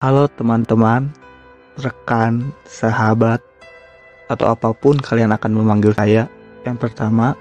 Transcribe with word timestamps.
Halo 0.00 0.32
teman-teman, 0.32 1.12
rekan, 1.76 2.56
sahabat, 2.64 3.36
atau 4.32 4.48
apa 4.48 4.72
pun 4.72 4.96
kalian 4.96 5.28
akan 5.36 5.52
memanggil 5.52 5.92
saya. 5.92 6.24
Yang 6.64 6.88
pertama, 6.88 7.36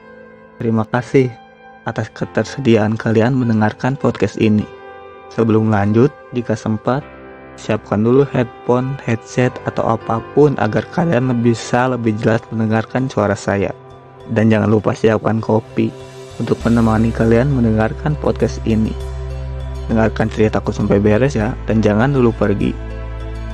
terima 0.59 0.83
kasih 0.83 1.31
atas 1.87 2.11
ketersediaan 2.11 2.99
kalian 2.99 3.39
mendengarkan 3.39 3.95
podcast 3.95 4.35
ini. 4.43 4.67
Sebelum 5.31 5.71
lanjut, 5.71 6.11
jika 6.35 6.51
sempat, 6.51 6.99
siapkan 7.55 8.03
dulu 8.03 8.27
headphone, 8.27 8.99
headset, 9.07 9.55
atau 9.63 9.95
apa 9.95 10.19
pun 10.35 10.59
agar 10.59 10.83
kalian 10.91 11.31
bisa 11.39 11.87
lebih 11.87 12.11
jelas 12.19 12.43
mendengarkan 12.51 13.07
suara 13.07 13.39
saya. 13.39 13.71
Dan 14.35 14.51
jangan 14.51 14.67
lupa 14.67 14.91
siapkan 14.91 15.39
kopi 15.39 15.95
untuk 16.43 16.59
menemani 16.67 17.15
kalian 17.15 17.55
mendengarkan 17.55 18.19
podcast 18.19 18.59
ini. 18.67 19.08
Dengarkan 19.89 20.29
ceritaku 20.29 20.69
sampai 20.69 21.01
beres 21.01 21.33
ya, 21.33 21.57
dan 21.65 21.81
jangan 21.81 22.13
dulu 22.13 22.29
pergi. 22.29 22.77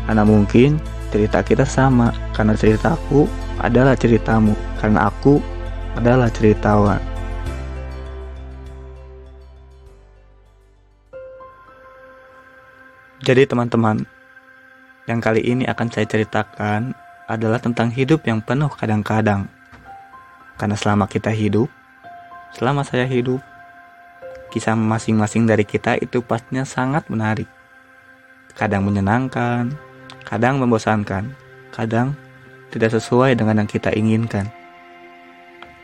Karena 0.04 0.28
mungkin 0.28 0.78
cerita 1.10 1.40
kita 1.40 1.64
sama, 1.64 2.12
karena 2.36 2.60
ceritaku 2.60 3.24
adalah 3.64 3.96
ceritamu, 3.96 4.52
karena 4.84 5.08
aku 5.08 5.40
adalah 5.96 6.28
ceritawan. 6.28 7.00
Jadi 13.24 13.48
teman-teman, 13.48 14.06
yang 15.08 15.24
kali 15.24 15.42
ini 15.42 15.66
akan 15.66 15.88
saya 15.90 16.06
ceritakan 16.06 16.94
adalah 17.32 17.58
tentang 17.58 17.90
hidup 17.90 18.22
yang 18.28 18.44
penuh 18.44 18.70
kadang-kadang. 18.76 19.50
Karena 20.62 20.78
selama 20.78 21.10
kita 21.10 21.34
hidup, 21.34 21.72
selama 22.54 22.86
saya 22.86 23.10
hidup, 23.10 23.42
kisah 24.56 24.72
masing-masing 24.80 25.44
dari 25.44 25.68
kita 25.68 26.00
itu 26.00 26.24
pastinya 26.24 26.64
sangat 26.64 27.12
menarik. 27.12 27.52
Kadang 28.56 28.88
menyenangkan, 28.88 29.76
kadang 30.24 30.64
membosankan, 30.64 31.36
kadang 31.76 32.16
tidak 32.72 32.96
sesuai 32.96 33.36
dengan 33.36 33.60
yang 33.60 33.68
kita 33.68 33.92
inginkan. 33.92 34.48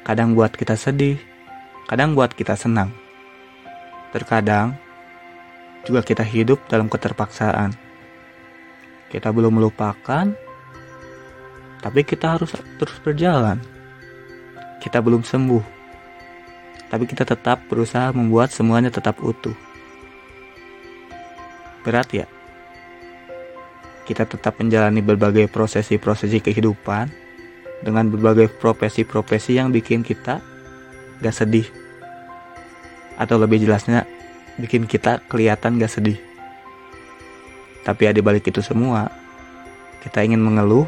Kadang 0.07 0.39
buat 0.39 0.55
kita 0.55 0.79
sedih, 0.79 1.19
kadang 1.91 2.15
buat 2.15 2.31
kita 2.31 2.55
senang. 2.55 2.95
Terkadang 4.15 4.79
juga 5.83 5.99
kita 5.99 6.23
hidup 6.23 6.63
dalam 6.71 6.87
keterpaksaan. 6.87 7.75
Kita 9.11 9.35
belum 9.35 9.59
melupakan, 9.59 10.31
tapi 11.83 12.07
kita 12.07 12.39
harus 12.39 12.55
terus 12.79 12.97
berjalan. 13.03 13.59
Kita 14.79 15.03
belum 15.03 15.27
sembuh, 15.27 15.80
tapi 16.91 17.07
kita 17.07 17.23
tetap 17.23 17.63
berusaha 17.71 18.11
membuat 18.11 18.51
semuanya 18.51 18.91
tetap 18.91 19.23
utuh. 19.23 19.55
Berat 21.87 22.11
ya? 22.11 22.27
Kita 24.03 24.27
tetap 24.27 24.59
menjalani 24.59 24.99
berbagai 24.99 25.47
prosesi-prosesi 25.47 26.43
kehidupan 26.43 27.07
dengan 27.79 28.11
berbagai 28.11 28.51
profesi-profesi 28.59 29.55
yang 29.55 29.71
bikin 29.71 30.03
kita 30.03 30.43
gak 31.23 31.31
sedih. 31.31 31.63
Atau 33.15 33.39
lebih 33.39 33.63
jelasnya, 33.63 34.03
bikin 34.59 34.83
kita 34.83 35.23
kelihatan 35.31 35.79
gak 35.79 35.95
sedih. 35.95 36.19
Tapi 37.87 38.03
ada 38.03 38.19
balik 38.19 38.51
itu 38.51 38.59
semua, 38.59 39.07
kita 40.03 40.27
ingin 40.27 40.43
mengeluh 40.43 40.85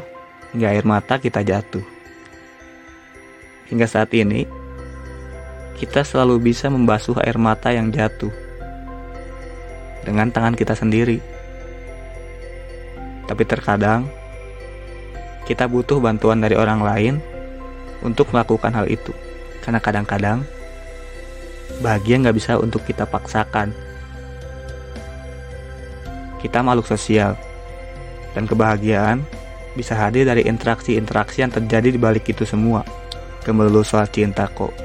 hingga 0.52 0.68
air 0.68 0.84
mata 0.84 1.16
kita 1.16 1.40
jatuh. 1.40 1.82
Hingga 3.72 3.88
saat 3.88 4.12
ini, 4.12 4.44
kita 5.74 6.06
selalu 6.06 6.38
bisa 6.38 6.70
membasuh 6.70 7.18
air 7.18 7.34
mata 7.34 7.74
yang 7.74 7.90
jatuh 7.90 8.30
dengan 10.06 10.30
tangan 10.30 10.54
kita 10.54 10.78
sendiri. 10.78 11.18
Tapi 13.26 13.42
terkadang 13.42 14.06
kita 15.48 15.66
butuh 15.66 15.98
bantuan 15.98 16.38
dari 16.38 16.54
orang 16.54 16.80
lain 16.84 17.14
untuk 18.06 18.30
melakukan 18.30 18.70
hal 18.70 18.86
itu. 18.86 19.10
Karena 19.64 19.80
kadang-kadang 19.82 20.46
bahagia 21.82 22.22
nggak 22.22 22.36
bisa 22.36 22.60
untuk 22.60 22.84
kita 22.86 23.08
paksakan. 23.08 23.74
Kita 26.38 26.60
makhluk 26.60 26.86
sosial 26.86 27.34
dan 28.36 28.44
kebahagiaan 28.44 29.24
bisa 29.74 29.96
hadir 29.96 30.28
dari 30.28 30.44
interaksi-interaksi 30.46 31.42
yang 31.42 31.50
terjadi 31.50 31.88
di 31.96 31.98
balik 31.98 32.28
itu 32.30 32.44
semua. 32.46 32.84
Kemelulu 33.42 33.80
soal 33.80 34.06
cinta 34.12 34.44
kok 34.52 34.83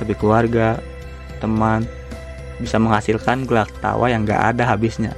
tapi 0.00 0.16
keluarga, 0.16 0.80
teman, 1.44 1.84
bisa 2.56 2.80
menghasilkan 2.80 3.44
gelak 3.44 3.68
tawa 3.84 4.08
yang 4.08 4.24
gak 4.24 4.56
ada 4.56 4.64
habisnya. 4.64 5.12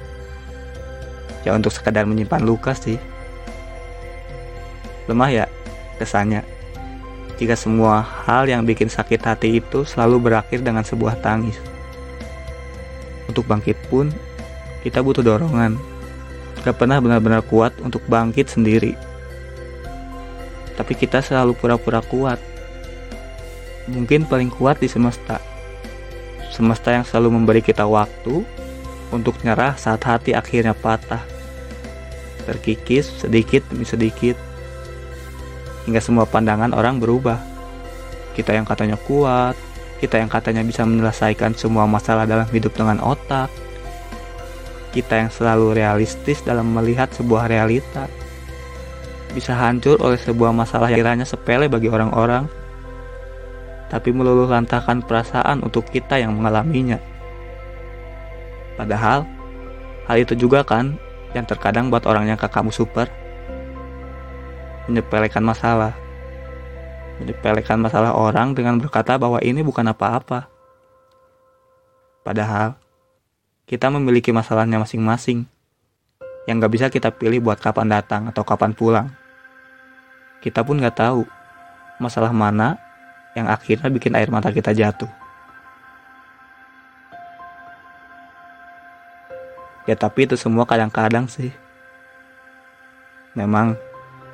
Ya 1.46 1.54
untuk 1.54 1.70
sekadar 1.70 2.02
menyimpan 2.02 2.42
luka 2.42 2.74
sih. 2.74 2.98
Lemah 5.06 5.30
ya 5.30 5.46
kesannya. 6.02 6.42
Jika 7.38 7.54
semua 7.54 8.02
hal 8.02 8.50
yang 8.50 8.66
bikin 8.66 8.90
sakit 8.90 9.22
hati 9.22 9.62
itu 9.62 9.86
selalu 9.86 10.30
berakhir 10.30 10.62
dengan 10.62 10.82
sebuah 10.82 11.18
tangis. 11.22 11.58
Untuk 13.30 13.46
bangkit 13.46 13.78
pun, 13.86 14.10
kita 14.82 14.98
butuh 14.98 15.22
dorongan. 15.22 15.78
Gak 16.62 16.78
pernah 16.78 16.98
benar-benar 16.98 17.42
kuat 17.46 17.74
untuk 17.82 18.02
bangkit 18.10 18.50
sendiri. 18.50 18.94
Tapi 20.74 20.94
kita 20.94 21.22
selalu 21.22 21.54
pura-pura 21.58 22.02
kuat 22.02 22.51
mungkin 23.90 24.28
paling 24.28 24.52
kuat 24.52 24.78
di 24.78 24.86
semesta. 24.86 25.42
Semesta 26.52 26.92
yang 26.92 27.02
selalu 27.02 27.40
memberi 27.40 27.64
kita 27.64 27.88
waktu 27.88 28.44
untuk 29.10 29.40
nyerah 29.42 29.74
saat 29.74 30.04
hati 30.04 30.36
akhirnya 30.36 30.76
patah. 30.76 31.24
Terkikis 32.44 33.08
sedikit 33.22 33.64
demi 33.72 33.88
sedikit. 33.88 34.36
Hingga 35.88 35.98
semua 35.98 36.28
pandangan 36.28 36.76
orang 36.76 37.02
berubah. 37.02 37.40
Kita 38.36 38.54
yang 38.54 38.68
katanya 38.68 38.96
kuat, 38.96 39.58
kita 39.98 40.18
yang 40.18 40.30
katanya 40.30 40.62
bisa 40.62 40.86
menyelesaikan 40.86 41.54
semua 41.58 41.84
masalah 41.88 42.26
dalam 42.28 42.46
hidup 42.50 42.74
dengan 42.74 43.02
otak. 43.02 43.50
Kita 44.92 45.24
yang 45.24 45.30
selalu 45.32 45.72
realistis 45.78 46.44
dalam 46.44 46.68
melihat 46.70 47.08
sebuah 47.16 47.48
realita. 47.48 48.06
Bisa 49.32 49.56
hancur 49.56 49.96
oleh 50.04 50.20
sebuah 50.20 50.52
masalah 50.52 50.92
yang 50.92 51.00
kiranya 51.00 51.24
sepele 51.24 51.64
bagi 51.64 51.88
orang-orang 51.88 52.44
tapi 53.92 54.08
meluluh 54.08 54.48
lantahkan 54.48 55.04
perasaan 55.04 55.60
untuk 55.60 55.84
kita 55.84 56.16
yang 56.16 56.32
mengalaminya. 56.32 56.96
Padahal, 58.80 59.28
hal 60.08 60.16
itu 60.16 60.32
juga 60.32 60.64
kan 60.64 60.96
yang 61.36 61.44
terkadang 61.44 61.92
buat 61.92 62.08
orang 62.08 62.32
yang 62.32 62.40
kakakmu 62.40 62.72
super. 62.72 63.12
Menyepelekan 64.88 65.44
masalah. 65.44 65.92
Menyepelekan 67.20 67.84
masalah 67.84 68.16
orang 68.16 68.56
dengan 68.56 68.80
berkata 68.80 69.20
bahwa 69.20 69.36
ini 69.44 69.60
bukan 69.60 69.84
apa-apa. 69.84 70.48
Padahal, 72.24 72.80
kita 73.68 73.92
memiliki 73.92 74.32
masalahnya 74.32 74.80
masing-masing 74.80 75.44
yang 76.48 76.64
gak 76.64 76.72
bisa 76.72 76.88
kita 76.88 77.12
pilih 77.12 77.44
buat 77.44 77.60
kapan 77.60 77.92
datang 77.92 78.32
atau 78.32 78.40
kapan 78.40 78.72
pulang. 78.72 79.12
Kita 80.40 80.64
pun 80.64 80.80
gak 80.80 80.96
tahu 80.96 81.28
masalah 82.00 82.32
mana 82.32 82.80
yang 83.32 83.48
akhirnya 83.48 83.88
bikin 83.88 84.12
air 84.12 84.28
mata 84.28 84.52
kita 84.52 84.76
jatuh. 84.76 85.08
Ya 89.88 89.98
tapi 89.98 90.30
itu 90.30 90.38
semua 90.38 90.62
kadang-kadang 90.62 91.26
sih. 91.26 91.50
Memang 93.34 93.74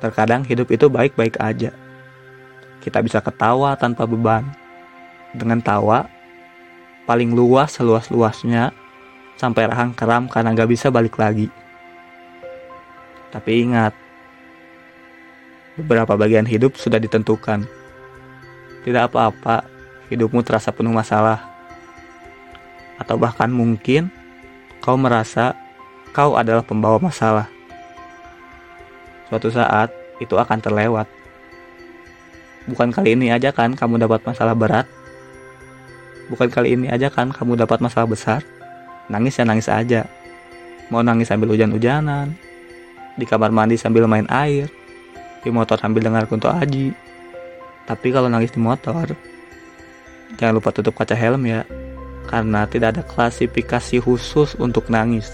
terkadang 0.03 0.45
hidup 0.45 0.69
itu 0.69 0.85
baik-baik 0.91 1.39
aja. 1.41 1.73
Kita 2.83 3.01
bisa 3.01 3.23
ketawa 3.23 3.73
tanpa 3.73 4.05
beban. 4.05 4.45
Dengan 5.33 5.61
tawa, 5.61 6.09
paling 7.05 7.33
luas 7.33 7.73
seluas-luasnya 7.77 8.73
sampai 9.37 9.69
rahang 9.69 9.93
keram 9.93 10.27
karena 10.29 10.53
gak 10.53 10.69
bisa 10.69 10.89
balik 10.89 11.17
lagi. 11.17 11.49
Tapi 13.29 13.61
ingat, 13.61 13.93
beberapa 15.77 16.17
bagian 16.17 16.49
hidup 16.49 16.75
sudah 16.75 16.97
ditentukan 16.97 17.78
tidak 18.83 19.11
apa-apa 19.11 19.67
hidupmu 20.09 20.41
terasa 20.43 20.71
penuh 20.71 20.91
masalah. 20.93 21.43
Atau 22.99 23.15
bahkan 23.15 23.47
mungkin 23.47 24.11
kau 24.83 24.99
merasa 24.99 25.55
kau 26.11 26.35
adalah 26.35 26.63
pembawa 26.65 26.99
masalah. 26.99 27.47
Suatu 29.29 29.53
saat 29.53 29.93
itu 30.19 30.35
akan 30.35 30.59
terlewat. 30.59 31.07
Bukan 32.67 32.91
kali 32.91 33.15
ini 33.15 33.31
aja 33.31 33.53
kan 33.55 33.73
kamu 33.73 34.01
dapat 34.01 34.25
masalah 34.25 34.53
berat. 34.57 34.85
Bukan 36.29 36.49
kali 36.51 36.77
ini 36.77 36.91
aja 36.91 37.09
kan 37.09 37.33
kamu 37.33 37.57
dapat 37.57 37.81
masalah 37.81 38.09
besar. 38.09 38.41
Nangis 39.09 39.37
ya 39.37 39.45
nangis 39.47 39.69
aja. 39.69 40.05
Mau 40.93 41.01
nangis 41.01 41.29
sambil 41.29 41.49
hujan-hujanan. 41.49 42.33
Di 43.17 43.25
kamar 43.25 43.49
mandi 43.49 43.77
sambil 43.77 44.05
main 44.05 44.27
air. 44.29 44.69
Di 45.41 45.49
motor 45.49 45.79
sambil 45.79 46.03
dengar 46.05 46.27
kunto 46.27 46.51
aji 46.51 47.08
tapi 47.89 48.13
kalau 48.13 48.29
nangis 48.29 48.53
di 48.53 48.61
motor, 48.61 49.17
jangan 50.37 50.61
lupa 50.61 50.69
tutup 50.69 50.93
kaca 50.93 51.17
helm 51.17 51.41
ya, 51.49 51.65
karena 52.29 52.69
tidak 52.69 52.93
ada 52.93 53.01
klasifikasi 53.01 53.97
khusus 53.97 54.53
untuk 54.61 54.93
nangis. 54.93 55.33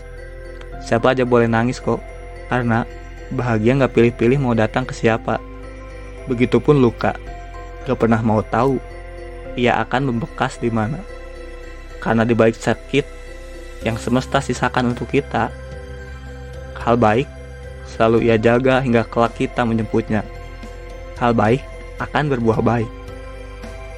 Siapa 0.80 1.12
aja 1.12 1.28
boleh 1.28 1.52
nangis 1.52 1.84
kok, 1.84 2.00
karena 2.48 2.88
bahagia 3.36 3.76
nggak 3.76 3.92
pilih-pilih 3.92 4.40
mau 4.40 4.56
datang 4.56 4.88
ke 4.88 4.96
siapa. 4.96 5.44
Begitupun 6.32 6.80
luka, 6.80 7.20
gak 7.84 8.00
pernah 8.00 8.24
mau 8.24 8.40
tahu 8.40 8.80
ia 9.60 9.76
akan 9.84 10.16
membekas 10.16 10.56
di 10.56 10.72
mana. 10.72 11.04
Karena 12.00 12.24
di 12.24 12.32
balik 12.32 12.56
sakit 12.56 13.04
yang 13.84 14.00
semesta 14.00 14.40
sisakan 14.40 14.96
untuk 14.96 15.12
kita, 15.12 15.52
hal 16.80 16.96
baik 16.96 17.28
selalu 17.84 18.32
ia 18.32 18.40
jaga 18.40 18.80
hingga 18.80 19.04
kelak 19.04 19.36
kita 19.36 19.68
menyebutnya. 19.68 20.24
Hal 21.20 21.36
baik 21.36 21.75
akan 22.02 22.32
berbuah 22.32 22.60
baik. 22.60 22.92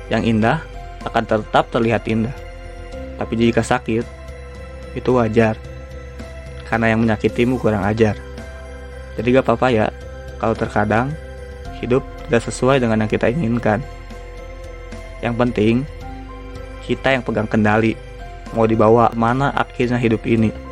Yang 0.08 0.24
indah 0.38 0.58
akan 1.04 1.24
tetap 1.24 1.70
terlihat 1.72 2.04
indah. 2.08 2.36
Tapi 3.18 3.34
jika 3.38 3.66
sakit, 3.66 4.06
itu 4.94 5.10
wajar. 5.18 5.58
Karena 6.68 6.94
yang 6.94 7.02
menyakitimu 7.02 7.58
kurang 7.58 7.84
ajar. 7.88 8.20
Jadi 9.18 9.28
gak 9.34 9.50
apa-apa 9.50 9.68
ya, 9.74 9.86
kalau 10.38 10.54
terkadang 10.54 11.10
hidup 11.82 12.06
tidak 12.28 12.44
sesuai 12.46 12.84
dengan 12.84 13.02
yang 13.02 13.12
kita 13.12 13.32
inginkan. 13.32 13.82
Yang 15.24 15.36
penting, 15.42 15.76
kita 16.86 17.18
yang 17.18 17.24
pegang 17.26 17.50
kendali, 17.50 17.98
mau 18.54 18.70
dibawa 18.70 19.10
mana 19.18 19.50
akhirnya 19.56 19.98
hidup 19.98 20.22
ini. 20.30 20.67